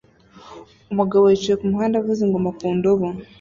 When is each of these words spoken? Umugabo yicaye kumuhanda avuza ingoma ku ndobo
Umugabo 0.91 1.23
yicaye 1.31 1.55
kumuhanda 1.59 1.95
avuza 1.97 2.21
ingoma 2.25 2.49
ku 2.57 2.65
ndobo 2.77 3.07